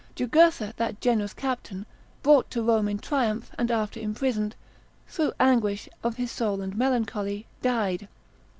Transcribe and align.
Jugurtha 0.15 0.73
that 0.77 0.99
generous 0.99 1.31
captain, 1.35 1.85
brought 2.23 2.49
to 2.49 2.63
Rome 2.63 2.87
in 2.87 2.97
triumph, 2.97 3.51
and 3.59 3.69
after 3.69 3.99
imprisoned, 3.99 4.55
through 5.07 5.33
anguish 5.39 5.87
of 6.03 6.15
his 6.15 6.31
soul, 6.31 6.59
and 6.61 6.75
melancholy, 6.75 7.45
died. 7.61 8.07